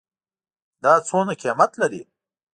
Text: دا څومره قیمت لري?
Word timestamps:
دا 0.83 0.93
څومره 1.07 1.33
قیمت 1.41 1.71
لري? 1.81 2.01